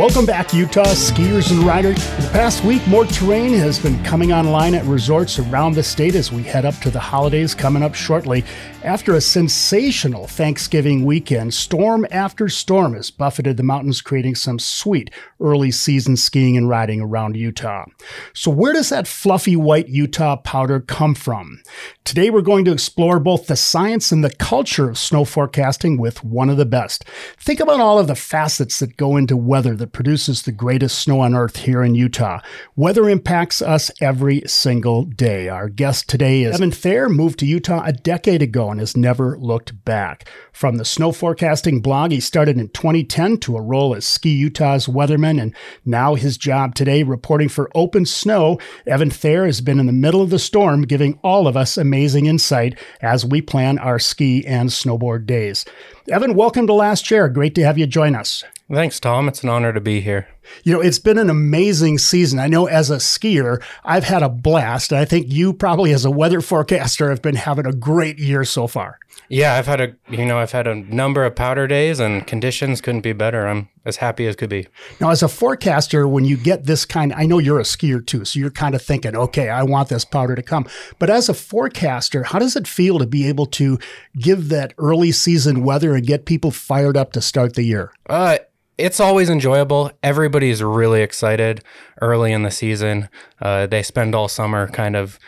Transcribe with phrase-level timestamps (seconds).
[0.00, 2.02] Welcome back, Utah skiers and riders.
[2.14, 6.14] For the past week, more terrain has been coming online at resorts around the state
[6.14, 8.42] as we head up to the holidays coming up shortly.
[8.82, 15.10] After a sensational Thanksgiving weekend, storm after storm has buffeted the mountains, creating some sweet
[15.38, 17.84] early season skiing and riding around Utah.
[18.32, 21.60] So, where does that fluffy white Utah powder come from?
[22.06, 26.24] Today, we're going to explore both the science and the culture of snow forecasting with
[26.24, 27.04] one of the best.
[27.38, 31.20] Think about all of the facets that go into weather that produces the greatest snow
[31.20, 32.40] on earth here in Utah.
[32.76, 35.48] Weather impacts us every single day.
[35.48, 39.38] Our guest today is Evan Thayer, moved to Utah a decade ago and has never
[39.38, 40.28] looked back.
[40.52, 44.86] From the snow forecasting blog, he started in 2010 to a role as Ski Utah's
[44.86, 45.54] weatherman, and
[45.84, 48.58] now his job today reporting for Open Snow.
[48.86, 52.26] Evan Thayer has been in the middle of the storm, giving all of us amazing
[52.26, 55.64] insight as we plan our ski and snowboard days.
[56.10, 57.28] Evan, welcome to Last Chair.
[57.28, 58.44] Great to have you join us.
[58.72, 59.26] Thanks, Tom.
[59.26, 60.28] It's an honor to be here.
[60.62, 62.38] You know, it's been an amazing season.
[62.38, 64.92] I know as a skier, I've had a blast.
[64.92, 68.68] I think you probably as a weather forecaster have been having a great year so
[68.68, 69.00] far.
[69.28, 72.80] Yeah, I've had a you know, I've had a number of powder days and conditions
[72.80, 73.48] couldn't be better.
[73.48, 74.68] I'm as happy as could be.
[75.00, 78.24] Now, as a forecaster, when you get this kind, I know you're a skier too,
[78.24, 80.66] so you're kind of thinking, okay, I want this powder to come.
[80.98, 83.78] But as a forecaster, how does it feel to be able to
[84.16, 87.92] give that early season weather and get people fired up to start the year?
[88.08, 88.38] Uh,
[88.80, 89.90] it's always enjoyable.
[90.02, 91.62] Everybody's really excited
[92.00, 93.08] early in the season.
[93.40, 95.18] Uh, they spend all summer kind of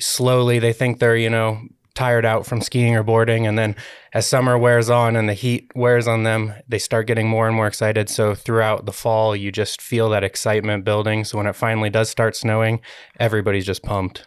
[0.00, 0.58] slowly.
[0.58, 1.60] They think they're, you know,
[1.94, 3.46] tired out from skiing or boarding.
[3.46, 3.74] And then
[4.12, 7.56] as summer wears on and the heat wears on them, they start getting more and
[7.56, 8.08] more excited.
[8.08, 11.24] So throughout the fall, you just feel that excitement building.
[11.24, 12.80] So when it finally does start snowing,
[13.18, 14.26] everybody's just pumped.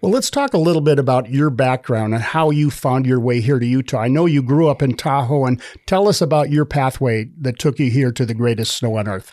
[0.00, 3.40] Well, let's talk a little bit about your background and how you found your way
[3.40, 4.00] here to Utah.
[4.00, 7.78] I know you grew up in Tahoe, and tell us about your pathway that took
[7.78, 9.32] you here to the greatest snow on earth.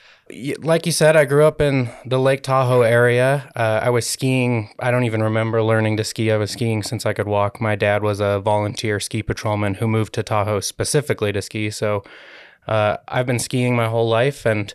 [0.60, 3.52] Like you said, I grew up in the Lake Tahoe area.
[3.56, 4.70] Uh, I was skiing.
[4.78, 6.32] I don't even remember learning to ski.
[6.32, 7.60] I was skiing since I could walk.
[7.60, 11.72] My dad was a volunteer ski patrolman who moved to Tahoe specifically to ski.
[11.72, 12.04] So
[12.68, 14.72] uh, I've been skiing my whole life and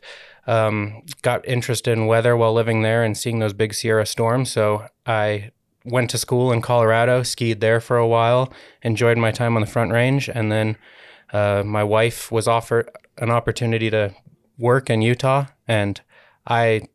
[0.46, 4.50] um, got interested in weather while living there and seeing those big Sierra storms.
[4.50, 5.50] So I
[5.84, 8.52] went to school in Colorado, skied there for a while,
[8.82, 10.76] enjoyed my time on the Front Range, and then
[11.32, 14.14] uh, my wife was offered an opportunity to
[14.58, 16.00] work in Utah, and
[16.46, 16.88] I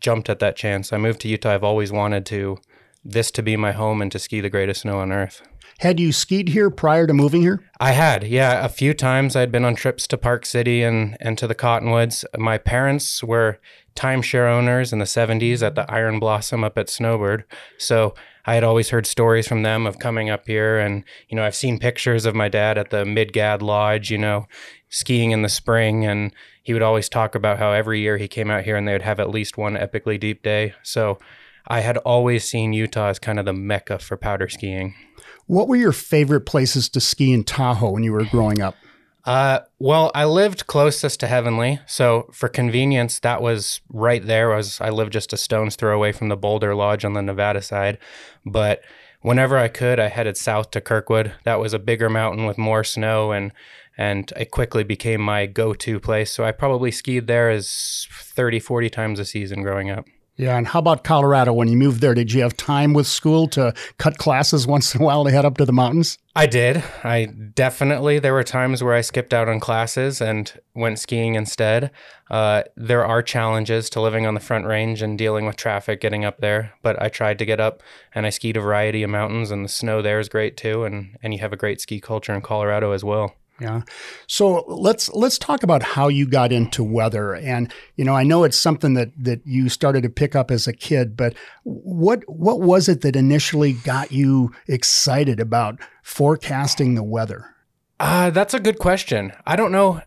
[0.00, 0.92] jumped at that chance.
[0.92, 1.54] I moved to Utah.
[1.54, 2.58] I've always wanted to
[3.04, 5.42] this to be my home and to ski the greatest snow on earth.
[5.78, 7.62] Had you skied here prior to moving here?
[7.78, 9.36] I had, yeah, a few times.
[9.36, 12.24] I'd been on trips to Park City and, and to the Cottonwoods.
[12.36, 13.60] My parents were
[13.94, 17.44] timeshare owners in the 70s at the Iron Blosam up at Snowbird.
[17.78, 20.78] So I had always heard stories from them of coming up here.
[20.78, 24.48] And, you know, I've seen pictures of my dad at the Mid-Gad Lodge, you know,
[24.88, 26.04] skiing in the spring.
[26.04, 28.94] And he would always talk about how every year he came out here and they
[28.94, 30.74] would have at least one epically deep day.
[30.82, 31.20] So
[31.68, 34.94] I had always seen Utah as kind of the mecca for powder skiing.
[35.46, 38.74] What were your favorite places to ski in Tahoe when you were growing up?
[39.24, 44.48] Uh, well, I lived closest to Heavenly, so for convenience, that was right there.
[44.48, 47.60] Was I lived just a stone's throw away from the Boulder Lodge on the Nevada
[47.60, 47.98] side,
[48.46, 48.80] but
[49.20, 51.34] whenever I could, I headed south to Kirkwood.
[51.44, 53.52] That was a bigger mountain with more snow, and
[53.98, 56.30] and it quickly became my go-to place.
[56.30, 60.06] So I probably skied there as 30, 40 times a season growing up.
[60.38, 61.52] Yeah, and how about Colorado?
[61.52, 65.02] When you moved there, did you have time with school to cut classes once in
[65.02, 66.16] a while to head up to the mountains?
[66.36, 66.84] I did.
[67.02, 68.20] I definitely.
[68.20, 71.90] There were times where I skipped out on classes and went skiing instead.
[72.30, 76.24] Uh, there are challenges to living on the Front Range and dealing with traffic getting
[76.24, 77.82] up there, but I tried to get up
[78.14, 80.84] and I skied a variety of mountains, and the snow there is great too.
[80.84, 83.34] And and you have a great ski culture in Colorado as well.
[83.60, 83.82] Yeah.
[84.28, 87.34] So let's let's talk about how you got into weather.
[87.34, 90.68] And you know, I know it's something that that you started to pick up as
[90.68, 97.02] a kid, but what what was it that initially got you excited about forecasting the
[97.02, 97.56] weather?
[97.98, 99.32] Uh, that's a good question.
[99.44, 100.02] I don't know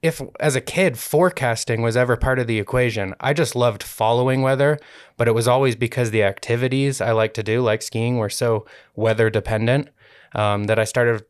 [0.00, 3.14] if as a kid forecasting was ever part of the equation.
[3.20, 4.78] I just loved following weather,
[5.18, 8.64] but it was always because the activities I like to do, like skiing, were so
[8.96, 9.88] weather dependent
[10.34, 11.24] um, that I started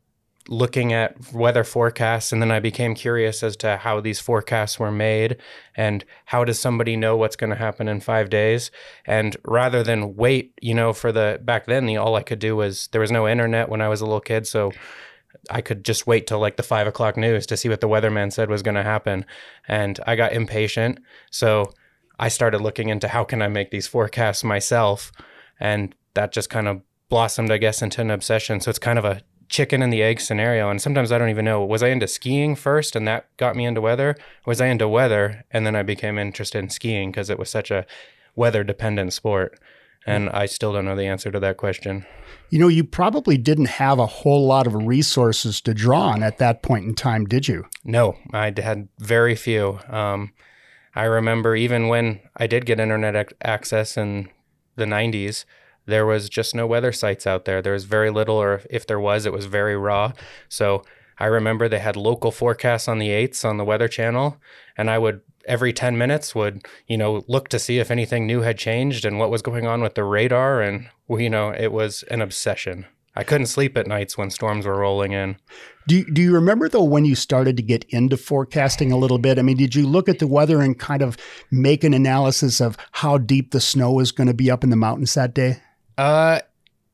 [0.48, 4.92] looking at weather forecasts and then I became curious as to how these forecasts were
[4.92, 5.38] made
[5.74, 8.70] and how does somebody know what's going to happen in 5 days
[9.06, 12.56] and rather than wait you know for the back then the all I could do
[12.56, 14.72] was there was no internet when I was a little kid so
[15.50, 18.30] I could just wait till like the five o'clock news to see what the weatherman
[18.30, 19.24] said was going to happen
[19.66, 20.98] and I got impatient
[21.30, 21.72] so
[22.18, 25.10] I started looking into how can I make these forecasts myself
[25.58, 28.60] and that just kind of blossomed, I guess, into an obsession.
[28.60, 30.70] So it's kind of a chicken and the egg scenario.
[30.70, 33.64] And sometimes I don't even know was I into skiing first and that got me
[33.64, 34.16] into weather?
[34.46, 37.70] Was I into weather and then I became interested in skiing because it was such
[37.70, 37.86] a
[38.34, 39.58] weather dependent sport?
[40.06, 42.04] And I still don't know the answer to that question.
[42.50, 46.36] You know, you probably didn't have a whole lot of resources to draw on at
[46.38, 47.64] that point in time, did you?
[47.84, 49.78] No, I had very few.
[49.88, 50.32] Um,
[50.94, 54.28] I remember even when I did get internet ac- access in
[54.76, 55.46] the 90s,
[55.86, 57.60] there was just no weather sites out there.
[57.60, 60.12] There was very little, or if there was, it was very raw.
[60.48, 60.82] So
[61.18, 64.36] I remember they had local forecasts on the 8s on the Weather Channel,
[64.76, 68.40] and I would every 10 minutes would you know look to see if anything new
[68.40, 70.60] had changed and what was going on with the radar.
[70.62, 72.86] And you know it was an obsession.
[73.16, 75.36] I couldn't sleep at nights when storms were rolling in.
[75.86, 79.38] Do, do you remember though when you started to get into forecasting a little bit?
[79.38, 81.16] I mean did you look at the weather and kind of
[81.50, 84.76] make an analysis of how deep the snow was going to be up in the
[84.76, 85.60] mountains that day
[85.98, 86.40] uh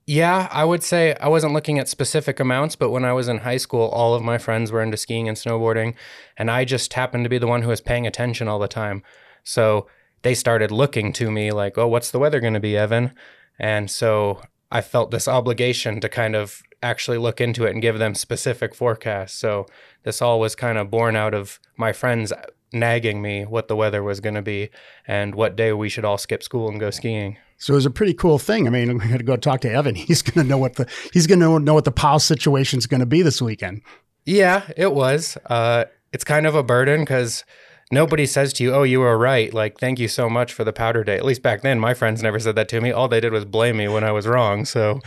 [0.06, 3.38] yeah, I would say I wasn't looking at specific amounts, but when I was in
[3.38, 5.94] high school, all of my friends were into skiing and snowboarding,
[6.36, 9.04] and I just happened to be the one who was paying attention all the time.
[9.44, 9.86] So
[10.22, 13.12] they started looking to me like, "Oh, what's the weather going to be, Evan?"
[13.58, 14.42] And so
[14.72, 18.74] I felt this obligation to kind of actually look into it and give them specific
[18.74, 19.34] forecasts.
[19.34, 19.66] So
[20.02, 22.32] this all was kind of born out of my friends
[22.72, 24.70] nagging me what the weather was going to be
[25.06, 27.36] and what day we should all skip school and go skiing.
[27.60, 28.66] So it was a pretty cool thing.
[28.66, 29.94] I mean, I'm going to go talk to Evan.
[29.94, 32.86] He's going to know what the he's going to know what the POW situation is
[32.86, 33.82] going to be this weekend.
[34.24, 35.36] Yeah, it was.
[35.46, 37.44] Uh, it's kind of a burden because
[37.92, 40.72] nobody says to you, "Oh, you were right." Like, thank you so much for the
[40.72, 41.16] powder day.
[41.16, 42.92] At least back then, my friends never said that to me.
[42.92, 44.64] All they did was blame me when I was wrong.
[44.64, 45.00] So.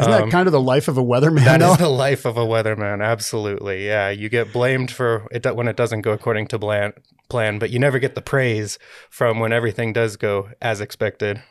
[0.00, 1.44] Isn't that um, kind of the life of a weatherman?
[1.44, 1.72] That though?
[1.72, 3.04] is the life of a weatherman.
[3.04, 4.08] Absolutely, yeah.
[4.08, 6.94] You get blamed for it when it doesn't go according to plan,
[7.28, 8.78] plan, but you never get the praise
[9.10, 11.42] from when everything does go as expected.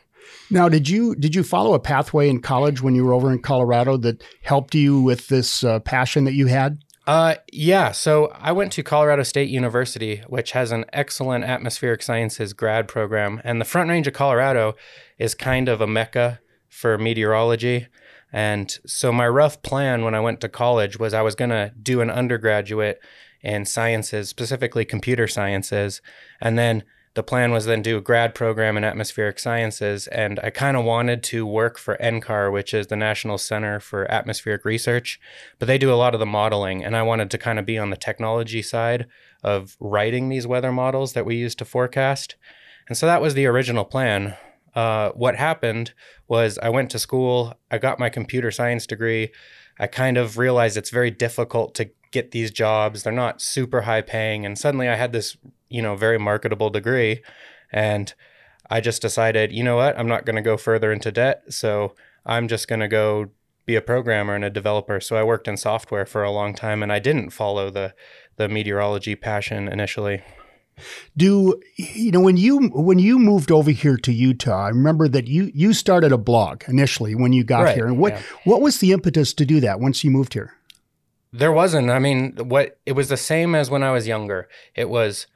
[0.50, 3.40] Now, did you did you follow a pathway in college when you were over in
[3.40, 6.78] Colorado that helped you with this uh, passion that you had?
[7.06, 7.90] Uh, yeah.
[7.90, 13.40] So I went to Colorado State University, which has an excellent atmospheric sciences grad program,
[13.44, 14.74] and the Front Range of Colorado
[15.18, 17.88] is kind of a mecca for meteorology.
[18.32, 21.72] And so my rough plan when I went to college was I was going to
[21.80, 23.00] do an undergraduate
[23.42, 26.00] in sciences, specifically computer sciences,
[26.40, 26.84] and then
[27.14, 30.84] the plan was then do a grad program in atmospheric sciences and i kind of
[30.84, 35.20] wanted to work for ncar which is the national center for atmospheric research
[35.58, 37.78] but they do a lot of the modeling and i wanted to kind of be
[37.78, 39.06] on the technology side
[39.42, 42.36] of writing these weather models that we use to forecast.
[42.88, 44.36] And so that was the original plan.
[44.74, 45.92] Uh, what happened
[46.28, 49.30] was i went to school i got my computer science degree.
[49.78, 53.02] I kind of realized it's very difficult to get these jobs.
[53.02, 55.36] They're not super high paying and suddenly i had this
[55.72, 57.22] you know, very marketable degree.
[57.72, 58.12] And
[58.70, 61.42] I just decided, you know what, I'm not going to go further into debt.
[61.48, 63.30] So I'm just going to go
[63.64, 65.00] be a programmer and a developer.
[65.00, 67.94] So I worked in software for a long time and I didn't follow the,
[68.36, 70.22] the meteorology passion initially.
[71.16, 74.66] Do you know when you when you moved over here to Utah?
[74.66, 77.86] I remember that you you started a blog initially when you got right, here.
[77.86, 78.22] And what yeah.
[78.44, 80.54] what was the impetus to do that once you moved here?
[81.30, 81.90] There wasn't.
[81.90, 84.48] I mean, what it was the same as when I was younger.
[84.74, 85.26] It was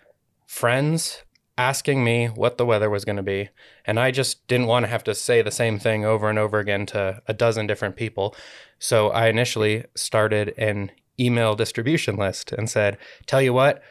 [0.46, 1.22] friends
[1.58, 3.48] asking me what the weather was going to be.
[3.84, 6.58] And I just didn't want to have to say the same thing over and over
[6.58, 8.34] again to a dozen different people.
[8.78, 13.82] So I initially started an email distribution list and said, Tell you what,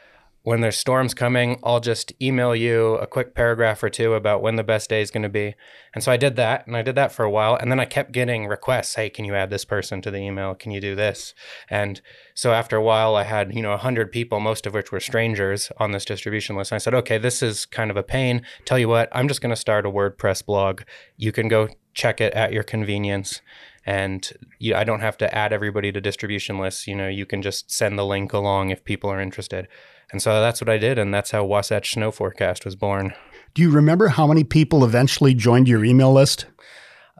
[0.46, 4.54] when there's storms coming, I'll just email you a quick paragraph or two about when
[4.54, 5.56] the best day is going to be.
[5.92, 7.56] And so I did that and I did that for a while.
[7.56, 10.54] And then I kept getting requests Hey, can you add this person to the email?
[10.54, 11.34] Can you do this?
[11.68, 12.00] And
[12.32, 15.72] so after a while, I had, you know, 100 people, most of which were strangers
[15.78, 16.70] on this distribution list.
[16.70, 18.42] And I said, Okay, this is kind of a pain.
[18.64, 20.82] Tell you what, I'm just going to start a WordPress blog.
[21.16, 23.40] You can go check it at your convenience
[23.84, 26.86] and you, I don't have to add everybody to distribution lists.
[26.86, 29.66] You know, you can just send the link along if people are interested.
[30.12, 33.12] And so that's what I did, and that's how Wasatch Snow Forecast was born.
[33.54, 36.46] Do you remember how many people eventually joined your email list?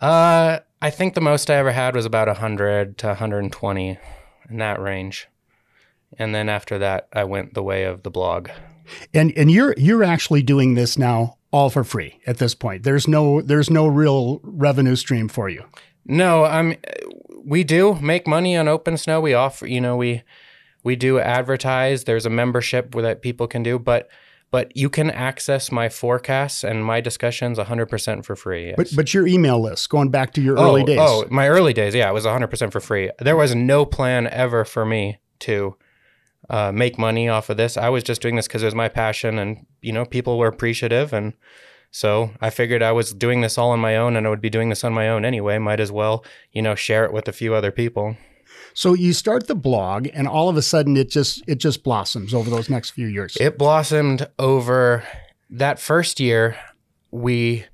[0.00, 3.99] Uh, I think the most I ever had was about 100 to 120
[4.50, 5.28] in that range.
[6.19, 8.50] And then after that, I went the way of the blog.
[9.12, 12.85] And and you're you're actually doing this now all for free at this point.
[12.85, 15.64] There's no there's no real revenue stream for you.
[16.05, 16.76] No, I'm
[17.45, 19.21] we do make money on Open Snow.
[19.21, 20.23] We offer, you know, we
[20.87, 22.05] we do advertise.
[22.05, 24.09] There's a membership that people can do, but
[24.52, 28.69] but you can access my forecasts and my discussions 100% for free.
[28.69, 28.75] Yes.
[28.76, 31.00] But but your email list, going back to your oh, early days.
[31.00, 33.11] Oh, my early days, yeah, it was 100% for free.
[33.19, 35.76] There was no plan ever for me to
[36.49, 37.76] uh, make money off of this.
[37.76, 40.47] I was just doing this because it was my passion, and you know, people were
[40.47, 41.33] appreciative, and
[41.90, 44.50] so I figured I was doing this all on my own, and I would be
[44.50, 45.59] doing this on my own anyway.
[45.59, 48.16] Might as well, you know, share it with a few other people.
[48.76, 52.35] So you start the blog, and all of a sudden it just it just blossoms
[52.35, 53.35] over those next few years.
[53.40, 55.02] It blossomed over
[55.49, 56.59] that first year.
[57.11, 57.64] We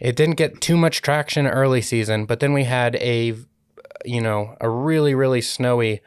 [0.00, 3.36] it didn't get too much traction early season, but then we had a
[4.04, 6.00] you know a really really snowy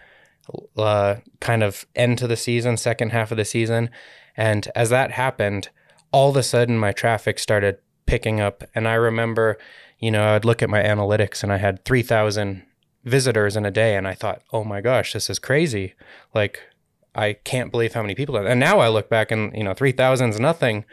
[0.76, 3.90] uh, kind of end to the season, second half of the season,
[4.36, 5.70] and as that happened,
[6.12, 9.58] all of a sudden my traffic started picking up, and I remember,
[9.98, 12.64] you know, I'd look at my analytics and I had three thousand
[13.06, 15.94] visitors in a day, and I thought, oh my gosh, this is crazy,
[16.34, 16.60] like.
[17.18, 18.36] I can't believe how many people.
[18.36, 20.84] And now I look back and, you know, 3,000 is nothing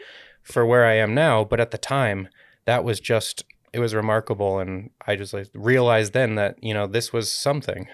[0.41, 1.43] for where I am now.
[1.43, 2.29] But at the time,
[2.65, 6.87] that was just it was remarkable and i just like realized then that you know
[6.87, 7.87] this was something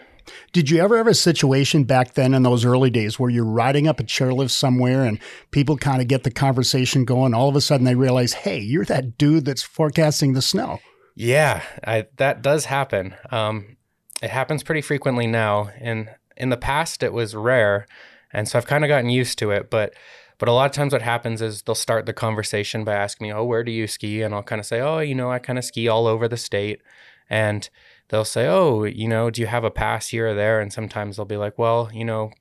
[0.52, 3.88] did you ever have a situation back then in those early days where you're riding
[3.88, 7.62] up a chairlift somewhere and people kind of get the conversation going all of a
[7.62, 10.80] sudden they realize hey you're that dude that's forecasting the snow
[11.16, 13.78] yeah I, that does happen um,
[14.22, 17.86] it happens pretty frequently now and in the past it was rare
[18.32, 19.94] and so i've kind of gotten used to it but
[20.40, 23.34] but a lot of times, what happens is they'll start the conversation by asking me,
[23.34, 25.60] "Oh, where do you ski?" And I'll kind of say, "Oh, you know, I kind
[25.60, 26.82] of ski all over the state."
[27.30, 27.70] And
[28.08, 31.18] they'll say, "Oh, you know, do you have a pass here or there?" And sometimes
[31.18, 32.32] they'll be like, "Well, you know,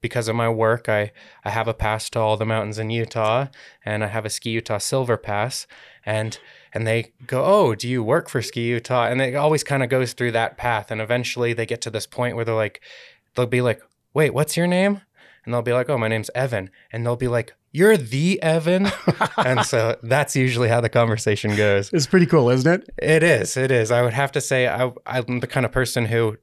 [0.00, 1.12] because of my work, I
[1.44, 3.46] I have a pass to all the mountains in Utah,
[3.84, 5.68] and I have a Ski Utah Silver Pass."
[6.04, 6.38] And
[6.74, 9.88] and they go, "Oh, do you work for Ski Utah?" And it always kind of
[9.88, 12.82] goes through that path, and eventually they get to this point where they're like,
[13.34, 13.80] they'll be like,
[14.12, 15.00] "Wait, what's your name?"
[15.44, 18.90] and they'll be like, "Oh, my name's Evan," and they'll be like, "You're the Evan,"
[19.36, 21.92] and so that's usually how the conversation goes.
[21.92, 22.90] It's pretty cool, isn't it?
[22.98, 23.56] It is.
[23.56, 23.90] It is.
[23.90, 26.38] I would have to say I, I'm the kind of person who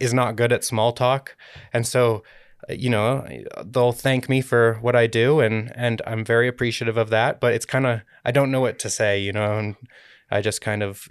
[0.00, 1.36] is not good at small talk,
[1.72, 2.22] and so
[2.68, 3.26] you know
[3.64, 7.40] they'll thank me for what I do, and and I'm very appreciative of that.
[7.40, 9.76] But it's kind of I don't know what to say, you know, and
[10.30, 11.08] I just kind of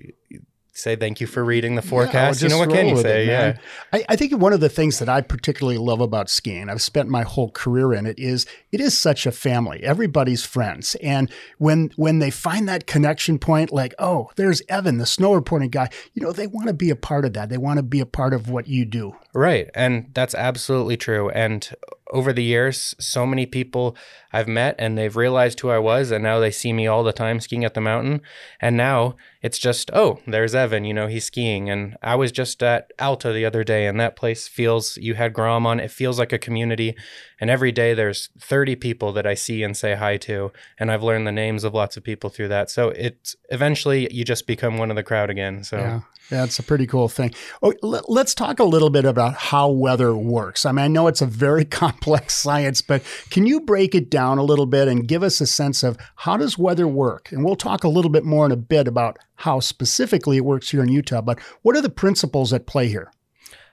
[0.76, 2.42] say thank you for reading the forecast.
[2.42, 3.24] Yeah, you know what can you say?
[3.24, 3.58] It, yeah.
[3.94, 7.10] I, I, think one of the things that I particularly love about skiing, I've spent
[7.10, 9.82] my whole career in it, is it is such a family.
[9.84, 10.96] Everybody's friends.
[10.96, 15.70] And when when they find that connection point, like, oh, there's Evan, the snow reporting
[15.70, 17.50] guy, you know, they want to be a part of that.
[17.50, 19.16] They want to be a part of what you do.
[19.34, 19.70] Right.
[19.74, 21.30] And that's absolutely true.
[21.30, 21.70] And
[22.12, 23.96] over the years, so many people
[24.32, 27.14] I've met and they've realized who I was, and now they see me all the
[27.14, 28.22] time skiing at the mountain.
[28.60, 31.70] And now it's just, oh, there's Evan, you know, he's skiing.
[31.70, 35.34] And I was just at Alta the other day, and that place feels, you had
[35.34, 36.96] Grom on, it feels like a community.
[37.40, 40.52] And every day there's 30 people that I see and say hi to.
[40.78, 42.70] And I've learned the names of lots of people through that.
[42.70, 45.64] So it's eventually you just become one of the crowd again.
[45.64, 46.02] So, yeah.
[46.30, 47.34] That's a pretty cool thing.
[47.62, 50.66] Oh, let's talk a little bit about how weather works.
[50.66, 54.38] I mean, I know it's a very complex science, but can you break it down
[54.38, 57.32] a little bit and give us a sense of how does weather work?
[57.32, 60.70] And we'll talk a little bit more in a bit about how specifically it works
[60.70, 63.12] here in Utah, but what are the principles at play here?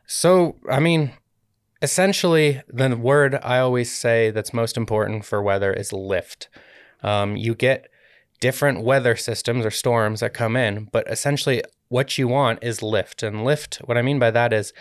[0.07, 1.13] So, I mean,
[1.81, 6.49] essentially, the word I always say that's most important for weather is lift.
[7.03, 7.89] Um, you get
[8.41, 13.23] different weather systems or storms that come in, but essentially what you want is lift.
[13.23, 14.73] And lift, what I mean by that is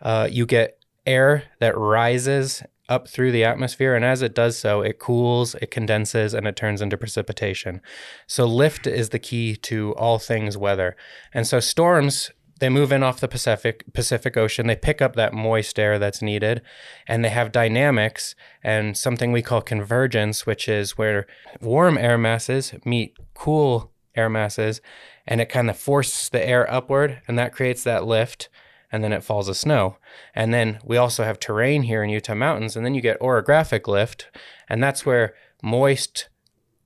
[0.00, 4.80] uh, you get air that rises up through the atmosphere, and as it does so,
[4.80, 7.80] it cools, it condenses, and it turns into precipitation.
[8.26, 10.96] So, lift is the key to all things weather.
[11.32, 12.30] And so, storms
[12.60, 14.68] they move in off the Pacific Pacific Ocean.
[14.68, 16.62] They pick up that moist air that's needed,
[17.08, 21.26] and they have dynamics and something we call convergence, which is where
[21.60, 24.80] warm air masses meet cool air masses,
[25.26, 28.48] and it kind of forces the air upward, and that creates that lift,
[28.92, 29.96] and then it falls as snow.
[30.34, 33.88] And then we also have terrain here in Utah mountains, and then you get orographic
[33.88, 34.28] lift,
[34.68, 36.28] and that's where moist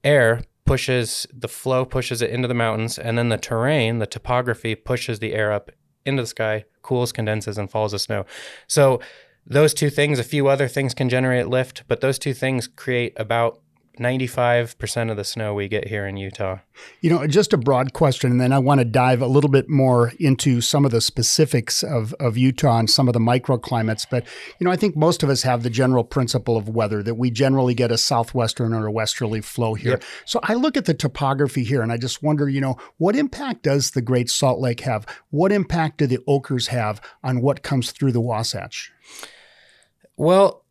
[0.05, 4.75] air pushes the flow pushes it into the mountains and then the terrain the topography
[4.75, 5.71] pushes the air up
[6.05, 8.27] into the sky cools condenses and falls as snow
[8.67, 9.01] so
[9.47, 13.15] those two things a few other things can generate lift but those two things create
[13.17, 13.61] about
[13.99, 16.59] 95% of the snow we get here in Utah.
[17.01, 19.69] You know, just a broad question, and then I want to dive a little bit
[19.69, 24.07] more into some of the specifics of, of Utah and some of the microclimates.
[24.11, 24.25] But,
[24.59, 27.31] you know, I think most of us have the general principle of weather that we
[27.31, 29.93] generally get a southwestern or a westerly flow here.
[29.93, 30.05] Yep.
[30.25, 33.63] So I look at the topography here and I just wonder, you know, what impact
[33.63, 35.07] does the Great Salt Lake have?
[35.31, 38.93] What impact do the Oquirrhs have on what comes through the Wasatch?
[40.17, 40.65] Well,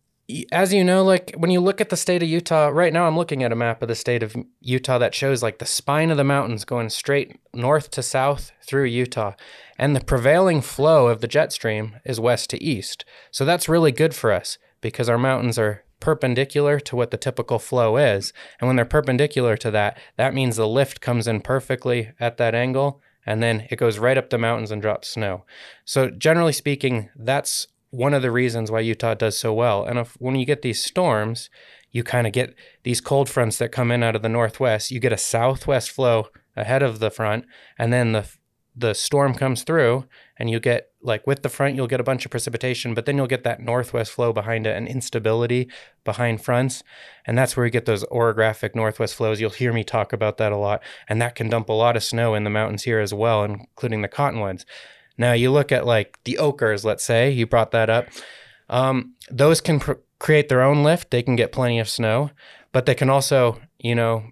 [0.52, 3.18] as you know, like when you look at the state of Utah, right now I'm
[3.18, 6.18] looking at a map of the state of Utah that shows like the spine of
[6.18, 9.34] the mountains going straight north to south through Utah.
[9.78, 13.06] And the prevailing flow of the jet stream is west to east.
[13.32, 17.58] So that's really good for us because our mountains are perpendicular to what the typical
[17.58, 18.34] flow is.
[18.60, 22.54] And when they're perpendicular to that, that means the lift comes in perfectly at that
[22.54, 25.44] angle and then it goes right up the mountains and drops snow.
[25.84, 29.86] So, generally speaking, that's one of the reasons why Utah does so well.
[29.86, 31.50] And if, when you get these storms,
[31.92, 32.54] you kind of get
[32.84, 34.92] these cold fronts that come in out of the northwest.
[34.92, 37.46] You get a southwest flow ahead of the front,
[37.78, 38.28] and then the
[38.80, 40.06] the storm comes through
[40.38, 43.18] and you get like with the front you'll get a bunch of precipitation but then
[43.18, 45.68] you'll get that northwest flow behind it and instability
[46.04, 46.84] behind fronts
[47.26, 50.52] and that's where you get those orographic northwest flows you'll hear me talk about that
[50.52, 53.14] a lot and that can dump a lot of snow in the mountains here as
[53.14, 54.64] well including the cottonwoods
[55.18, 58.08] now you look at like the Oquirrhs let's say you brought that up
[58.70, 62.32] um, those can pr- create their own lift they can get plenty of snow
[62.72, 64.24] but they can also you know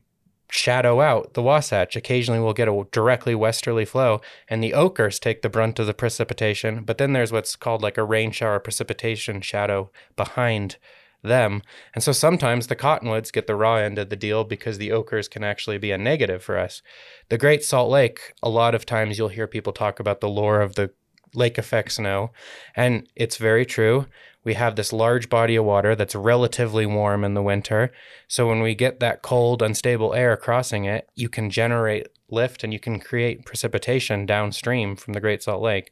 [0.56, 1.96] shadow out the Wasatch.
[1.96, 5.94] Occasionally we'll get a directly westerly flow, and the Oquirrhs take the brunt of the
[5.94, 6.84] precipitation.
[6.84, 10.78] But then there's what's called like a rain shower precipitation shadow behind
[11.26, 11.62] them.
[11.94, 15.30] And so sometimes the cottonwoods get the raw end of the deal because the Oquirrhs
[15.30, 16.82] can actually be a negative for us.
[17.30, 20.62] The Great Salt Lake, a lot of times you'll hear people talk about the lore
[20.62, 20.92] of the
[21.34, 22.32] lake effect snow,
[22.76, 24.06] and it's very true
[24.46, 27.92] we have this large body of water that's relatively warm in the winter.
[28.28, 32.72] So when we get that cold, unstable air crossing it, you can generate lift and
[32.72, 35.92] you can create precipitation downstream from the Great Salt Lake.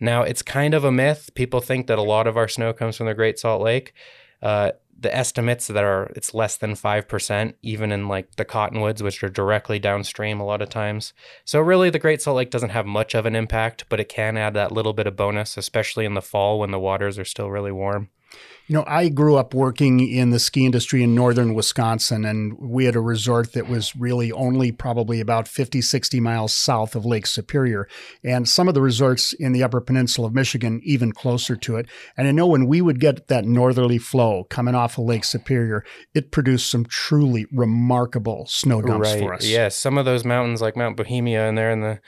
[0.00, 1.30] Now, it's kind of a myth.
[1.34, 3.92] People think that a lot of our snow comes from the Great Salt Lake.
[4.42, 9.22] Uh, the estimates that are it's less than 5% even in like the cottonwoods which
[9.22, 11.12] are directly downstream a lot of times.
[11.44, 14.36] So really the great salt lake doesn't have much of an impact but it can
[14.36, 17.48] add that little bit of bonus especially in the fall when the waters are still
[17.50, 18.10] really warm
[18.68, 22.84] you know, I grew up working in the ski industry in northern Wisconsin, and we
[22.84, 27.26] had a resort that was really only probably about 50, 60 miles south of Lake
[27.26, 27.88] Superior.
[28.22, 31.86] And some of the resorts in the Upper Peninsula of Michigan, even closer to it.
[32.14, 35.82] And I know when we would get that northerly flow coming off of Lake Superior,
[36.14, 39.18] it produced some truly remarkable snow dumps right.
[39.18, 39.46] for us.
[39.46, 42.00] Yes, some of those mountains, like Mount Bohemia and there in the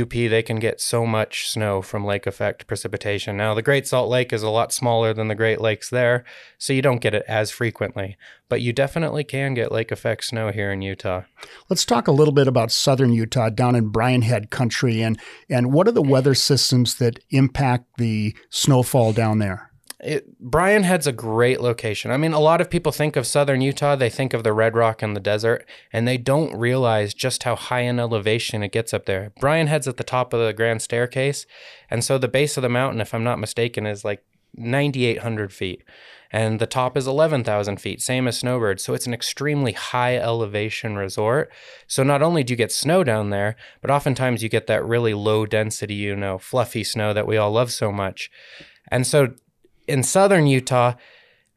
[0.00, 3.36] UP, they can get so much snow from lake effect precipitation.
[3.36, 6.03] Now, the Great Salt Lake is a lot smaller than the Great Lakes there,
[6.58, 8.16] so you don't get it as frequently,
[8.48, 11.22] but you definitely can get lake effect snow here in Utah.
[11.68, 15.72] Let's talk a little bit about southern Utah down in Brian Head country and and
[15.72, 19.70] what are the weather systems that impact the snowfall down there?
[20.04, 22.10] It, Brian Head's a great location.
[22.10, 24.76] I mean, a lot of people think of southern Utah, they think of the red
[24.76, 28.92] rock and the desert, and they don't realize just how high in elevation it gets
[28.92, 29.32] up there.
[29.40, 31.46] Brian Head's at the top of the grand staircase,
[31.88, 34.22] and so the base of the mountain, if I'm not mistaken, is like
[34.56, 35.82] 9,800 feet.
[36.30, 38.80] And the top is 11,000 feet, same as Snowbird.
[38.80, 41.52] So it's an extremely high elevation resort.
[41.86, 45.14] So not only do you get snow down there, but oftentimes you get that really
[45.14, 48.32] low density, you know, fluffy snow that we all love so much.
[48.88, 49.34] And so
[49.86, 50.94] in southern Utah,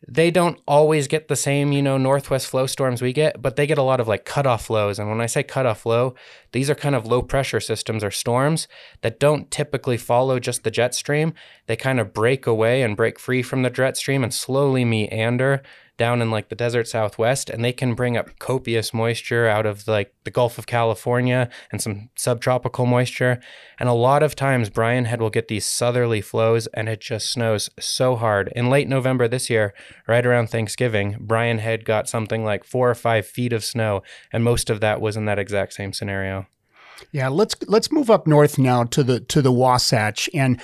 [0.08, 3.68] they don't always get the same, you know, northwest flow storms we get, but they
[3.68, 5.00] get a lot of like cutoff flows.
[5.00, 6.16] And when I say cutoff flow,
[6.54, 8.70] these are kind of low pressure systems or storms
[9.02, 11.34] that don't typically follow just the jet stream.
[11.66, 15.62] They kind of break away and break free from the jet stream and slowly meander
[15.98, 19.88] down in like the desert southwest and they can bring up copious moisture out of
[19.88, 23.40] like the Gulf of California and some subtropical moisture.
[23.80, 27.32] And a lot of times Brian Head will get these southerly flows and it just
[27.32, 28.52] snows so hard.
[28.56, 29.74] In late November this year,
[30.08, 34.44] right around Thanksgiving, Brian Head got something like four or five feet of snow, and
[34.44, 36.48] most of that was in that exact same scenario.
[37.12, 40.60] Yeah, let's let's move up north now to the to the Wasatch and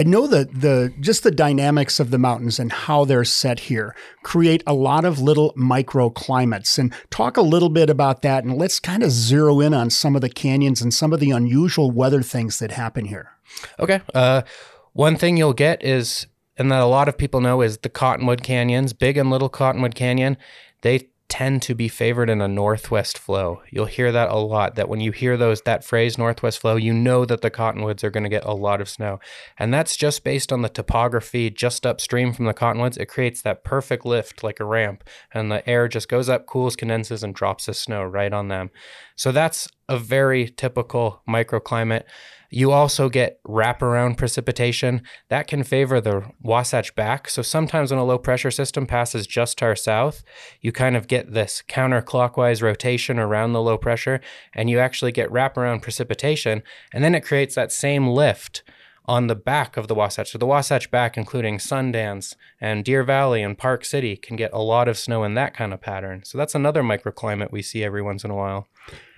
[0.00, 3.94] I know that the just the dynamics of the mountains and how they're set here
[4.22, 6.78] create a lot of little microclimates.
[6.78, 10.16] And talk a little bit about that and let's kind of zero in on some
[10.16, 13.32] of the canyons and some of the unusual weather things that happen here.
[13.78, 14.00] Okay.
[14.14, 14.40] Uh,
[14.94, 18.42] one thing you'll get is, and that a lot of people know, is the Cottonwood
[18.42, 20.38] Canyons, Big and Little Cottonwood Canyon.
[20.80, 23.62] They tend to be favored in a northwest flow.
[23.70, 26.92] You'll hear that a lot that when you hear those that phrase northwest flow, you
[26.92, 29.20] know that the cottonwoods are going to get a lot of snow.
[29.56, 32.98] And that's just based on the topography just upstream from the cottonwoods.
[32.98, 36.74] It creates that perfect lift like a ramp and the air just goes up, cools,
[36.74, 38.70] condenses and drops the snow right on them.
[39.14, 42.04] So that's a very typical microclimate.
[42.50, 45.02] You also get wraparound precipitation.
[45.28, 47.28] That can favor the Wasatch back.
[47.30, 50.24] So sometimes when a low pressure system passes just to our south,
[50.60, 54.20] you kind of get this counterclockwise rotation around the low pressure
[54.52, 56.62] and you actually get wraparound precipitation.
[56.92, 58.64] And then it creates that same lift
[59.06, 60.30] on the back of the Wasatch.
[60.30, 64.60] So the Wasatch back, including Sundance and Deer Valley and Park City, can get a
[64.60, 66.22] lot of snow in that kind of pattern.
[66.24, 68.68] So that's another microclimate we see every once in a while.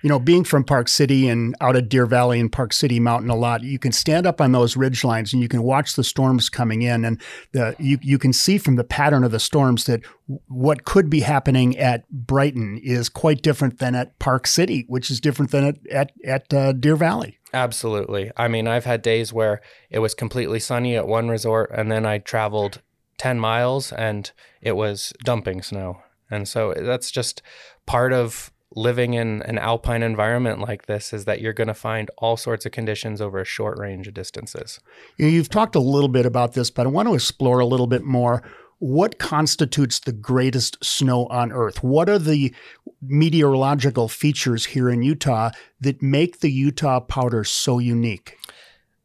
[0.03, 3.29] You know, being from Park City and out of Deer Valley and Park City Mountain
[3.29, 6.03] a lot, you can stand up on those ridge lines and you can watch the
[6.03, 7.21] storms coming in, and
[7.53, 10.01] the you you can see from the pattern of the storms that
[10.47, 15.19] what could be happening at Brighton is quite different than at Park City, which is
[15.19, 17.39] different than at at, at uh, Deer Valley.
[17.53, 18.31] Absolutely.
[18.35, 22.05] I mean, I've had days where it was completely sunny at one resort, and then
[22.05, 22.81] I traveled
[23.17, 26.01] 10 miles and it was dumping snow.
[26.29, 27.41] And so that's just
[27.85, 32.09] part of living in an alpine environment like this is that you're going to find
[32.17, 34.79] all sorts of conditions over a short range of distances.
[35.17, 38.03] You've talked a little bit about this, but I want to explore a little bit
[38.03, 38.43] more.
[38.79, 41.83] What constitutes the greatest snow on Earth?
[41.83, 42.53] What are the
[43.01, 48.37] meteorological features here in Utah that make the Utah powder so unique?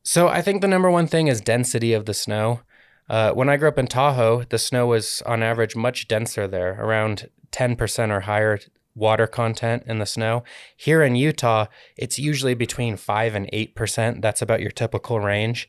[0.03, 2.61] So I think the number one thing is density of the snow.
[3.09, 6.79] Uh, when I grew up in Tahoe, the snow was on average much denser there,
[6.81, 8.59] around 10% or higher
[8.99, 10.45] water content in the snow.
[10.77, 14.21] Here in Utah, it's usually between 5 and 8%.
[14.21, 15.69] That's about your typical range.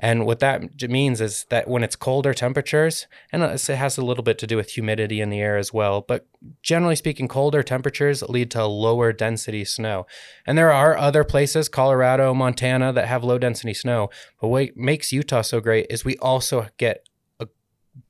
[0.00, 4.22] And what that means is that when it's colder temperatures, and it has a little
[4.22, 6.24] bit to do with humidity in the air as well, but
[6.62, 10.06] generally speaking, colder temperatures lead to lower density snow.
[10.46, 14.08] And there are other places, Colorado, Montana, that have low density snow.
[14.40, 17.04] But what makes Utah so great is we also get
[17.40, 17.48] a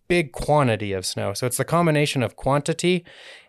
[0.08, 1.32] big quantity of snow.
[1.32, 3.02] So it's the combination of quantity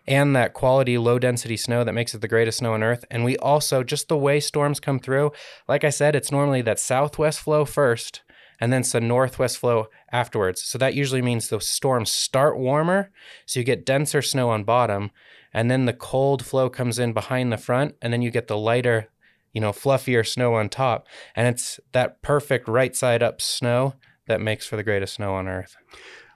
[0.06, 3.04] and that quality low density snow that makes it the greatest snow on earth.
[3.10, 5.32] And we also, just the way storms come through,
[5.68, 8.22] like I said, it's normally that southwest flow first
[8.60, 10.62] and then some northwest flow afterwards.
[10.62, 13.10] So that usually means the storms start warmer,
[13.46, 15.10] so you get denser snow on bottom,
[15.52, 18.58] and then the cold flow comes in behind the front, and then you get the
[18.58, 19.08] lighter,
[19.52, 21.06] you know, fluffier snow on top.
[21.34, 23.94] And it's that perfect right side up snow
[24.26, 25.76] that makes for the greatest snow on earth.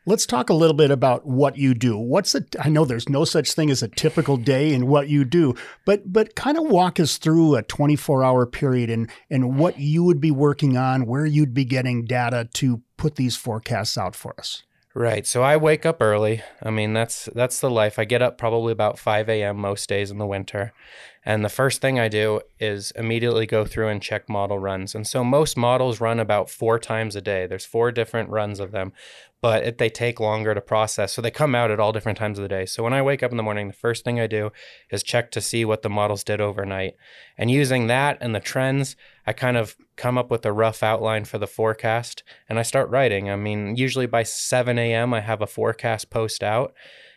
[0.07, 1.97] Let's talk a little bit about what you do.
[1.97, 2.55] What's it?
[2.61, 5.55] I know there's no such thing as a typical day in what you do,
[5.87, 10.21] but but kind of walk us through a 24-hour period and and what you would
[10.21, 14.62] be working on, where you'd be getting data to put these forecasts out for us.
[14.96, 15.26] Right.
[15.26, 16.40] So I wake up early.
[16.62, 17.98] I mean, that's that's the life.
[17.98, 19.57] I get up probably about 5 a.m.
[19.57, 20.72] most days in the winter.
[21.26, 24.94] And the first thing I do is immediately go through and check model runs.
[24.94, 27.46] And so most models run about four times a day.
[27.48, 28.92] There's four different runs of them
[29.44, 31.12] but it, they take longer to process.
[31.12, 32.64] So they come out at all different times of the day.
[32.64, 34.50] So when I wake up in the morning, the first thing I do
[34.90, 36.94] is check to see what the models did overnight.
[37.37, 41.24] And using that and the trends, I kind of come up with a rough outline
[41.24, 43.30] for the forecast and I start writing.
[43.30, 46.74] I mean, usually by 7 a.m., I have a forecast post out.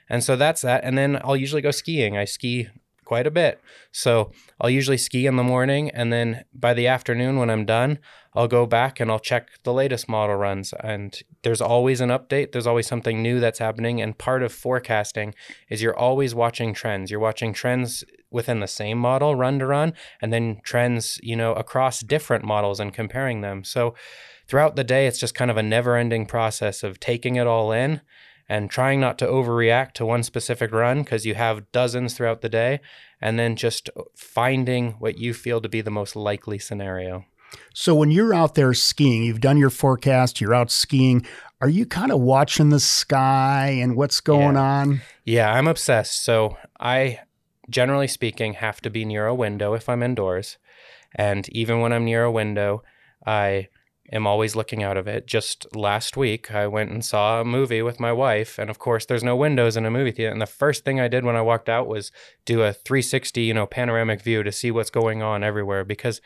[0.10, 0.84] And so that's that.
[0.84, 2.18] And then I'll usually go skiing.
[2.18, 2.70] I ski
[3.08, 3.62] quite a bit.
[3.92, 8.00] So I'll usually ski in the morning, and then by the afternoon, when I'm done,
[8.34, 10.74] I'll go back and I'll check the latest model runs.
[10.84, 14.02] And there's always an update, there's always something new that's happening.
[14.02, 15.34] And part of forecasting
[15.70, 17.10] is you're always watching trends.
[17.10, 18.04] You're watching trends
[18.38, 22.80] within the same model run to run, and then trends, you know, across different models
[22.80, 23.66] and comparing them.
[23.66, 23.94] So
[24.48, 27.74] throughout the day, it's just kind of a never ending process of taking it all
[27.74, 28.00] in
[28.48, 32.48] and trying not to overreact to one specific run because you have dozens throughout the
[32.48, 32.80] day,
[33.20, 37.26] and then just finding what you feel to be the most likely scenario.
[37.74, 41.26] So, when you're out there skiing, you've done your forecast, you're out skiing.
[41.62, 44.62] Are you kind of watching the sky and what's going yeah.
[44.62, 45.02] on?
[45.26, 46.24] Yeah, I'm obsessed.
[46.24, 47.20] So, I
[47.70, 50.58] generally speaking have to be near a window if I'm indoors.
[51.16, 52.84] And even when I'm near a window,
[53.26, 53.68] I
[54.12, 55.28] am always looking out of it.
[55.28, 59.06] Just last week, I went and saw a movie with my wife, and of course,
[59.06, 60.32] there's no windows in a movie theater.
[60.32, 62.12] And the first thing I did when I walked out was
[62.46, 66.22] do a 360, you know, panoramic view to see what's going on everywhere because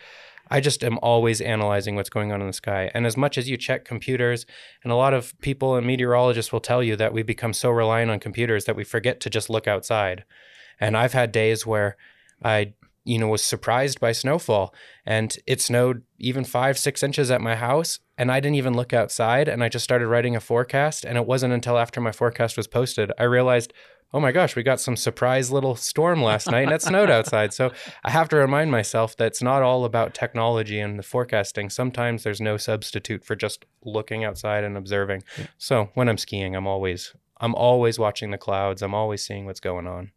[0.49, 2.91] I just am always analyzing what's going on in the sky.
[2.93, 4.45] And as much as you check computers,
[4.83, 8.11] and a lot of people and meteorologists will tell you that we become so reliant
[8.11, 10.25] on computers that we forget to just look outside.
[10.81, 11.95] And I've had days where
[12.43, 14.73] I you know, was surprised by snowfall.
[15.05, 17.99] And it snowed even five, six inches at my house.
[18.17, 19.47] And I didn't even look outside.
[19.47, 21.03] And I just started writing a forecast.
[21.03, 23.73] And it wasn't until after my forecast was posted, I realized,
[24.13, 27.53] oh my gosh, we got some surprise little storm last night and it snowed outside.
[27.53, 27.71] So
[28.03, 31.69] I have to remind myself that it's not all about technology and the forecasting.
[31.69, 35.23] Sometimes there's no substitute for just looking outside and observing.
[35.57, 38.83] So when I'm skiing, I'm always I'm always watching the clouds.
[38.83, 40.11] I'm always seeing what's going on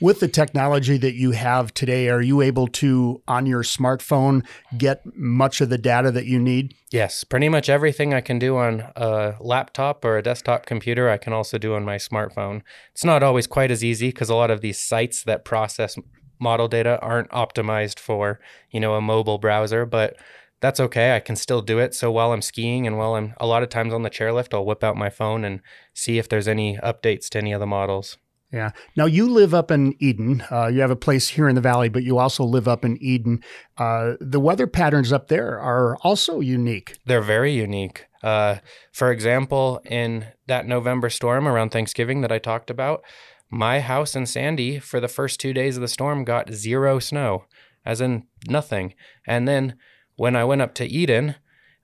[0.00, 5.02] with the technology that you have today, are you able to, on your smartphone, get
[5.16, 6.74] much of the data that you need?
[6.90, 11.18] Yes, pretty much everything I can do on a laptop or a desktop computer, I
[11.18, 12.62] can also do on my smartphone.
[12.92, 15.96] It's not always quite as easy because a lot of these sites that process
[16.40, 20.16] model data aren't optimized for, you know, a mobile browser, but
[20.60, 21.14] that's okay.
[21.14, 21.94] I can still do it.
[21.94, 24.64] So while I'm skiing and while I'm a lot of times on the chairlift, I'll
[24.64, 25.60] whip out my phone and
[25.94, 28.18] see if there's any updates to any of the models.
[28.52, 28.70] Yeah.
[28.96, 30.42] Now you live up in Eden.
[30.50, 32.96] Uh, you have a place here in the valley, but you also live up in
[33.02, 33.42] Eden.
[33.76, 36.96] Uh, the weather patterns up there are also unique.
[37.04, 38.06] They're very unique.
[38.22, 38.56] Uh,
[38.90, 43.02] for example, in that November storm around Thanksgiving that I talked about,
[43.50, 47.44] my house in Sandy for the first two days of the storm got zero snow,
[47.84, 48.94] as in nothing.
[49.26, 49.76] And then
[50.16, 51.36] when I went up to Eden,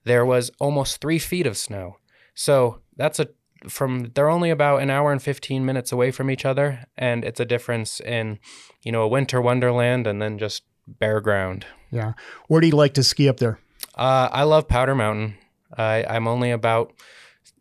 [0.03, 1.97] there was almost three feet of snow.
[2.33, 3.29] So that's a
[3.69, 7.39] from they're only about an hour and 15 minutes away from each other and it's
[7.39, 8.39] a difference in
[8.83, 11.65] you know a winter wonderland and then just bare ground.
[11.91, 12.13] Yeah.
[12.47, 13.59] Where do you like to ski up there?
[13.95, 15.37] Uh, i love powder mountain.
[15.77, 16.93] I, i'm only about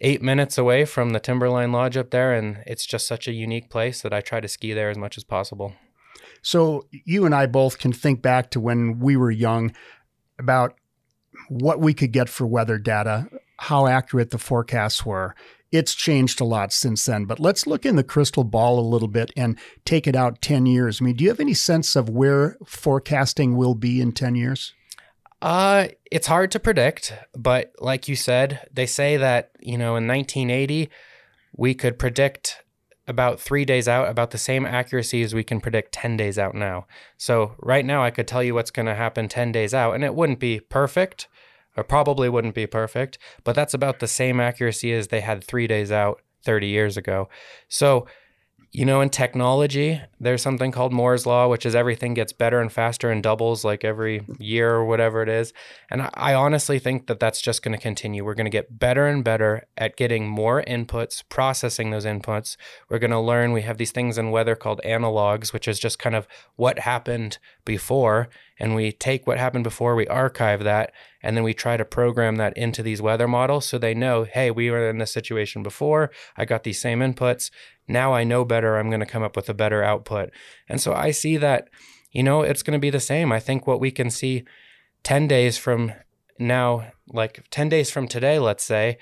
[0.00, 3.70] eight minutes away from the timberline lodge up there and it's just such a unique
[3.70, 5.74] place that i try to ski there as much as possible.
[6.42, 9.74] So you and i both can think back to when we were young
[10.38, 10.74] about
[11.48, 15.34] what we could get for weather data how accurate the forecasts were
[15.74, 17.24] it's changed a lot since then.
[17.24, 20.66] But let's look in the crystal ball a little bit and take it out 10
[20.66, 21.00] years.
[21.00, 24.72] I mean, do you have any sense of where forecasting will be in 10 years?
[25.42, 30.06] Uh, it's hard to predict, but like you said, they say that, you know, in
[30.06, 30.88] 1980,
[31.56, 32.62] we could predict
[33.08, 36.54] about three days out about the same accuracy as we can predict 10 days out
[36.54, 36.86] now.
[37.18, 40.02] So, right now, I could tell you what's going to happen 10 days out, and
[40.02, 41.28] it wouldn't be perfect,
[41.76, 45.66] or probably wouldn't be perfect, but that's about the same accuracy as they had three
[45.66, 47.28] days out 30 years ago.
[47.68, 48.06] So,
[48.74, 52.72] you know, in technology, there's something called Moore's Law, which is everything gets better and
[52.72, 55.52] faster and doubles like every year or whatever it is.
[55.92, 58.24] And I honestly think that that's just going to continue.
[58.24, 62.56] We're going to get better and better at getting more inputs, processing those inputs.
[62.88, 63.52] We're going to learn.
[63.52, 67.38] We have these things in weather called analogs, which is just kind of what happened
[67.64, 68.28] before.
[68.58, 72.36] And we take what happened before, we archive that, and then we try to program
[72.36, 76.10] that into these weather models so they know, hey, we were in this situation before.
[76.36, 77.50] I got these same inputs.
[77.88, 78.76] Now I know better.
[78.76, 80.30] I'm going to come up with a better output.
[80.68, 81.68] And so I see that,
[82.12, 83.32] you know, it's going to be the same.
[83.32, 84.44] I think what we can see
[85.02, 85.92] 10 days from
[86.38, 88.98] now, like 10 days from today, let's say,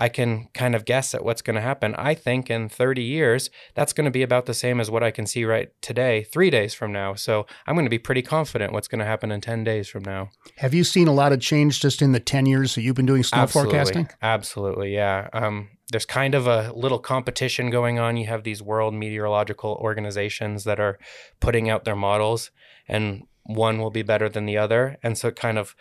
[0.00, 1.94] I can kind of guess at what's going to happen.
[1.94, 5.10] I think in 30 years, that's going to be about the same as what I
[5.10, 7.14] can see right today, three days from now.
[7.14, 10.02] So I'm going to be pretty confident what's going to happen in 10 days from
[10.04, 10.30] now.
[10.56, 13.04] Have you seen a lot of change just in the 10 years that you've been
[13.04, 13.72] doing snow Absolutely.
[13.72, 14.08] forecasting?
[14.22, 15.28] Absolutely, yeah.
[15.34, 18.16] Um, there's kind of a little competition going on.
[18.16, 20.98] You have these world meteorological organizations that are
[21.40, 22.50] putting out their models,
[22.88, 24.96] and one will be better than the other.
[25.02, 25.74] And so it kind of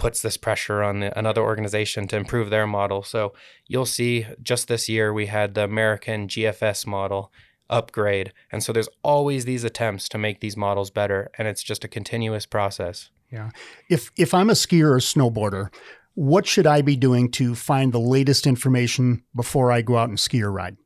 [0.00, 3.02] puts this pressure on the, another organization to improve their model.
[3.02, 3.34] So
[3.68, 7.30] you'll see just this year we had the American GFS model
[7.68, 8.32] upgrade.
[8.50, 11.88] And so there's always these attempts to make these models better and it's just a
[11.88, 13.10] continuous process.
[13.30, 13.50] Yeah.
[13.90, 15.68] If if I'm a skier or snowboarder,
[16.14, 20.18] what should I be doing to find the latest information before I go out and
[20.18, 20.78] ski or ride?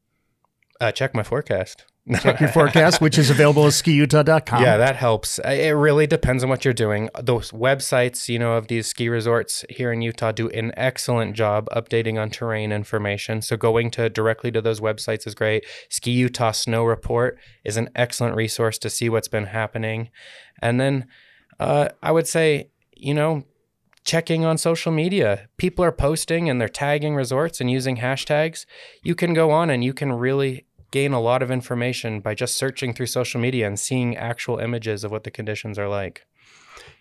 [0.81, 1.85] Uh, check my forecast.
[2.21, 4.62] Check your forecast, which is available at skiutah.com.
[4.62, 5.38] Yeah, that helps.
[5.38, 7.09] It really depends on what you're doing.
[7.19, 11.67] Those websites, you know, of these ski resorts here in Utah do an excellent job
[11.75, 13.40] updating on terrain information.
[13.40, 15.64] So going to directly to those websites is great.
[15.88, 20.11] Ski Utah Snow Report is an excellent resource to see what's been happening.
[20.61, 21.07] And then
[21.59, 23.45] uh, I would say, you know,
[24.05, 25.49] checking on social media.
[25.57, 28.67] People are posting and they're tagging resorts and using hashtags.
[29.03, 32.54] You can go on and you can really gain a lot of information by just
[32.54, 36.24] searching through social media and seeing actual images of what the conditions are like.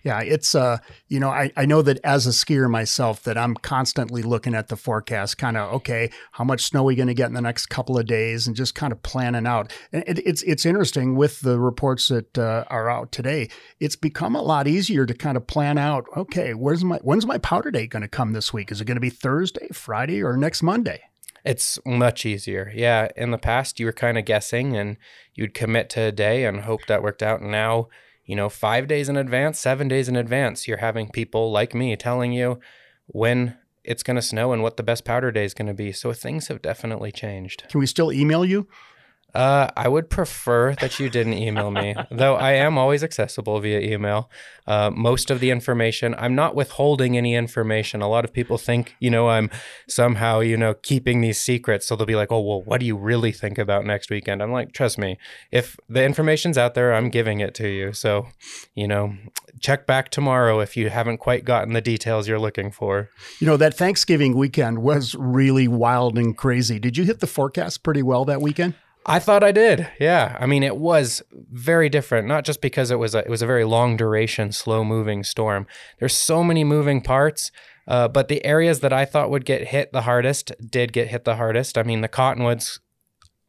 [0.03, 0.79] Yeah, it's uh,
[1.09, 4.69] you know, I, I know that as a skier myself that I'm constantly looking at
[4.69, 7.41] the forecast, kind of okay, how much snow are we going to get in the
[7.41, 9.71] next couple of days, and just kind of planning out.
[9.91, 13.49] And it, it's it's interesting with the reports that uh, are out today.
[13.79, 16.05] It's become a lot easier to kind of plan out.
[16.17, 18.71] Okay, where's my when's my powder date going to come this week?
[18.71, 21.01] Is it going to be Thursday, Friday, or next Monday?
[21.45, 22.71] It's much easier.
[22.73, 23.09] Yeah.
[23.17, 24.97] In the past, you were kind of guessing and
[25.33, 27.41] you'd commit to a day and hope that worked out.
[27.41, 27.89] And now,
[28.25, 31.95] you know, five days in advance, seven days in advance, you're having people like me
[31.95, 32.59] telling you
[33.07, 35.91] when it's going to snow and what the best powder day is going to be.
[35.91, 37.65] So things have definitely changed.
[37.69, 38.67] Can we still email you?
[39.33, 43.79] Uh, I would prefer that you didn't email me, though I am always accessible via
[43.79, 44.29] email.
[44.67, 48.01] Uh, most of the information, I'm not withholding any information.
[48.01, 49.49] A lot of people think, you know, I'm
[49.87, 51.87] somehow, you know, keeping these secrets.
[51.87, 54.41] So they'll be like, oh, well, what do you really think about next weekend?
[54.41, 55.17] I'm like, trust me,
[55.51, 57.91] if the information's out there, I'm giving it to you.
[57.91, 58.27] So,
[58.75, 59.15] you know,
[59.59, 63.09] check back tomorrow if you haven't quite gotten the details you're looking for.
[63.39, 66.79] You know, that Thanksgiving weekend was really wild and crazy.
[66.79, 68.75] Did you hit the forecast pretty well that weekend?
[69.05, 69.89] I thought I did.
[69.99, 70.37] Yeah.
[70.39, 73.47] I mean, it was very different, not just because it was a, it was a
[73.47, 75.67] very long duration, slow moving storm.
[75.99, 77.51] There's so many moving parts.
[77.85, 81.25] Uh, but the areas that I thought would get hit the hardest did get hit
[81.25, 81.77] the hardest.
[81.77, 82.79] I mean, the cottonwoods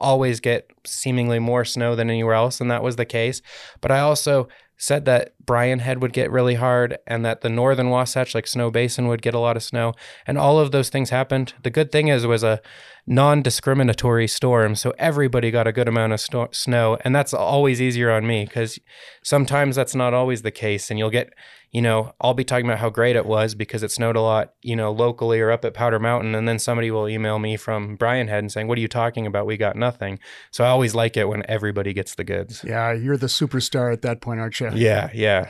[0.00, 3.40] always get seemingly more snow than anywhere else, and that was the case.
[3.80, 4.48] But I also
[4.84, 9.08] said that Brian Head would get really hard and that the northern Wasatch, like Snowbasin,
[9.08, 9.94] would get a lot of snow.
[10.26, 11.54] And all of those things happened.
[11.62, 12.60] The good thing is it was a
[13.06, 14.74] non discriminatory storm.
[14.74, 16.98] So everybody got a good amount of sto- snow.
[17.00, 18.78] And that's always easier on me because
[19.22, 20.90] sometimes that's not always the case.
[20.90, 21.32] And you'll get
[21.74, 24.54] you know, I'll be talking about how great it was because it snowed a lot,
[24.62, 26.36] you know, locally or up at Powder Mountain.
[26.36, 29.26] And then somebody will email me from Brian Head and saying, What are you talking
[29.26, 29.44] about?
[29.44, 30.20] We got nothing.
[30.52, 32.62] So I always like it when everybody gets the goods.
[32.64, 34.70] Yeah, you're the superstar at that point, aren't you?
[34.72, 35.48] Yeah, yeah.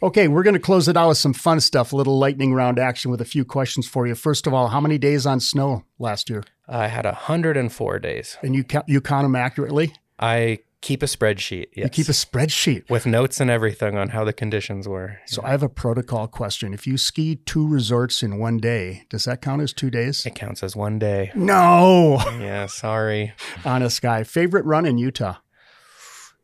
[0.00, 2.78] Okay, we're going to close it out with some fun stuff, a little lightning round
[2.78, 4.14] action with a few questions for you.
[4.14, 6.44] First of all, how many days on snow last year?
[6.68, 8.38] I had 104 days.
[8.42, 9.92] And you count, you count them accurately?
[10.20, 11.68] I keep a spreadsheet.
[11.74, 11.84] Yes.
[11.84, 15.18] You keep a spreadsheet with notes and everything on how the conditions were.
[15.24, 15.48] So yeah.
[15.48, 16.74] I have a protocol question.
[16.74, 20.26] If you ski two resorts in one day, does that count as two days?
[20.26, 21.32] It counts as one day.
[21.34, 22.22] No.
[22.38, 23.32] Yeah, sorry.
[23.64, 24.24] Honest guy.
[24.24, 25.36] Favorite run in Utah?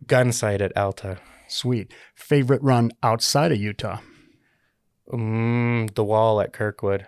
[0.07, 1.19] Gunsight at Alta.
[1.47, 1.93] Sweet.
[2.15, 3.99] Favorite run outside of Utah?
[5.13, 7.07] Mm, the wall at Kirkwood.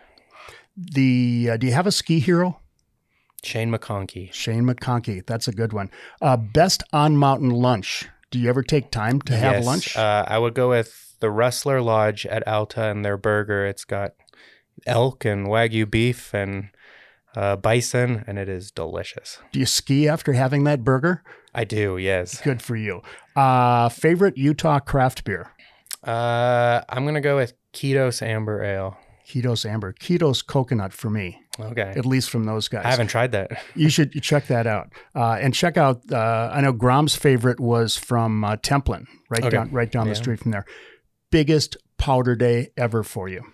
[0.77, 2.61] The uh, do you have a ski hero?
[3.42, 4.33] Shane McConkey.
[4.33, 5.26] Shane McConkey.
[5.26, 5.90] That's a good one.
[6.20, 8.09] Uh, best on mountain lunch.
[8.31, 9.96] Do you ever take time to have yes, lunch?
[9.96, 13.66] Uh, I would go with the Rustler Lodge at Alta and their burger.
[13.66, 14.12] It's got
[14.87, 16.68] elk and wagyu beef and
[17.37, 19.38] uh, bison, and it is delicious.
[19.52, 21.22] Do you ski after having that burger?
[21.55, 21.98] I do.
[21.98, 22.40] Yes.
[22.40, 23.02] Good for you.
[23.37, 25.50] Uh, favorite Utah craft beer?
[26.02, 28.96] Uh, I'm gonna go with Kiitos Amber Ale.
[29.28, 29.92] Kiitos Amber.
[29.92, 31.41] Kiitos Coconut for me.
[31.61, 31.93] Okay.
[31.97, 32.85] At least from those guys.
[32.85, 33.62] I haven't tried that.
[33.75, 34.93] you should check that out.
[35.15, 39.51] Uh, and check out, uh, I know Grom's favorite was from uh, Templin, right okay.
[39.51, 40.12] down, right down yeah.
[40.12, 40.65] the street from there.
[41.31, 43.45] Biggest powder day ever for you.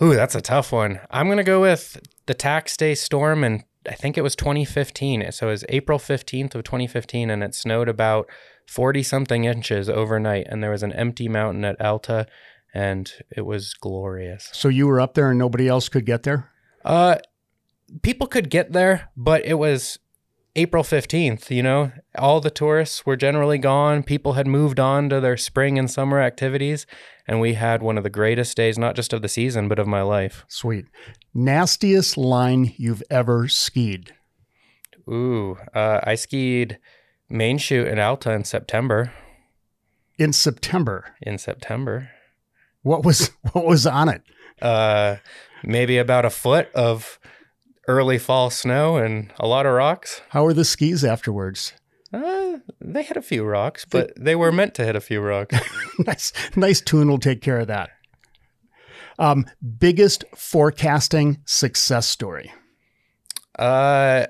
[0.00, 1.00] Ooh, that's a tough one.
[1.10, 5.32] I'm going to go with the tax day storm and I think it was 2015.
[5.32, 8.28] So it was April 15th of 2015 and it snowed about
[8.68, 12.26] 40 something inches overnight and there was an empty mountain at Alta
[12.74, 14.50] and it was glorious.
[14.52, 16.50] So you were up there and nobody else could get there?
[16.84, 17.16] Uh,
[18.02, 19.98] people could get there, but it was
[20.54, 24.02] April 15th, you know, all the tourists were generally gone.
[24.02, 26.86] People had moved on to their spring and summer activities.
[27.26, 29.86] And we had one of the greatest days, not just of the season, but of
[29.86, 30.44] my life.
[30.48, 30.86] Sweet.
[31.32, 34.14] Nastiest line you've ever skied?
[35.08, 36.78] Ooh, uh, I skied
[37.30, 39.12] main chute in Alta in September.
[40.18, 41.14] In September?
[41.22, 42.10] In September.
[42.82, 44.22] What was what was on it?
[44.60, 45.16] Uh,
[45.64, 47.18] maybe about a foot of
[47.88, 50.20] early fall snow and a lot of rocks.
[50.30, 51.72] How were the skis afterwards?
[52.12, 55.56] Uh, they hit a few rocks, but they were meant to hit a few rocks.
[55.98, 57.90] nice, nice tune will take care of that.
[59.18, 59.46] Um,
[59.78, 62.52] biggest forecasting success story.
[63.58, 64.26] Uh,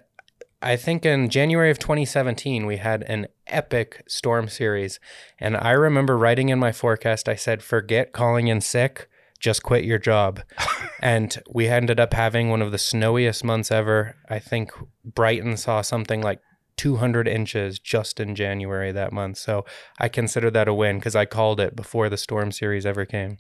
[0.61, 4.99] I think in January of 2017 we had an epic storm series,
[5.39, 7.29] and I remember writing in my forecast.
[7.29, 9.09] I said, "Forget calling in sick
[9.43, 10.41] just quit your job.
[11.01, 14.17] and we ended up having one of the snowiest months ever.
[14.31, 14.71] I think
[15.05, 16.41] Brighton saw something like
[16.77, 19.37] 200 inches just in January that month.
[19.37, 19.67] So
[19.99, 23.39] I consider that a win because I called it before the storm series ever came.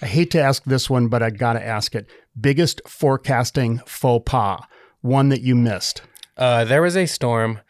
[0.00, 2.08] I hate to ask this one, but I got to ask it.
[2.40, 4.62] Biggest forecasting faux pas,
[5.02, 6.02] one that you missed?
[6.36, 7.60] Uh, there was a storm.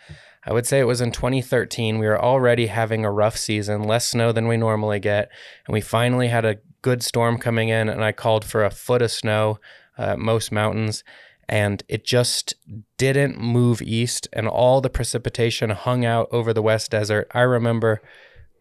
[0.45, 1.99] I would say it was in 2013.
[1.99, 5.31] We were already having a rough season, less snow than we normally get.
[5.67, 9.03] And we finally had a good storm coming in, and I called for a foot
[9.03, 9.59] of snow
[9.99, 11.05] uh, most mountains,
[11.49, 12.55] and it just
[12.97, 17.31] didn't move east, and all the precipitation hung out over the West Desert.
[17.33, 18.01] I remember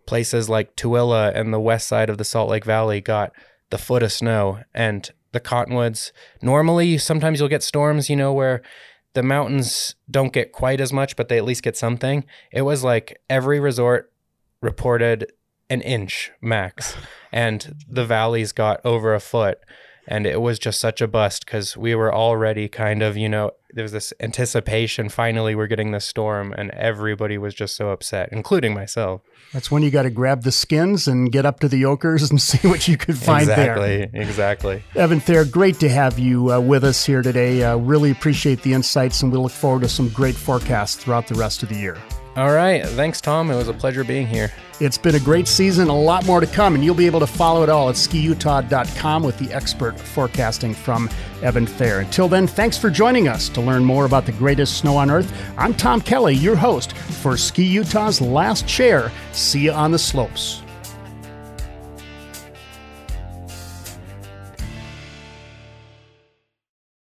[0.05, 3.31] places like Tooele and the west side of the Salt Lake Valley got
[3.69, 6.11] the foot of snow, and the cottonwoods.
[6.41, 8.61] Normally, sometimes you'll get storms, you know, where
[9.13, 12.25] the mountains don't get quite as much, but they at least get something.
[12.51, 14.11] It was like every resort
[14.61, 15.31] reported
[15.69, 16.95] an inch max,
[17.31, 19.59] and the valleys got over a foot.
[20.09, 23.51] And it was just such a bust because we were already kind of, you know,
[23.71, 25.07] there was this anticipation.
[25.07, 29.21] Finally, we're getting this storm, and everybody was just so upset, including myself.
[29.53, 32.41] That's when you got to grab the skins and get up to the Oquirrhs and
[32.49, 34.03] see what you could find exactly, there.
[34.05, 34.83] Exactly, exactly.
[34.95, 37.63] Evan Thayer, great to have you uh, with us here today.
[37.63, 41.35] Uh, really appreciate the insights, and we look forward to some great forecasts throughout the
[41.35, 41.99] rest of the year.
[42.35, 42.85] All right.
[42.85, 43.51] Thanks, Tom.
[43.51, 44.51] It was a pleasure being here.
[44.79, 47.27] It's been a great season, a lot more to come, and you'll be able to
[47.27, 51.09] follow it all at skiutah.com with the expert forecasting from
[51.41, 51.99] Evan Thayer.
[51.99, 55.33] Until then, thanks for joining us to learn more about the greatest snow on earth.
[55.57, 59.11] I'm Tom Kelly, your host for Ski Utah's Last Chair.
[59.33, 60.61] See you on the slopes.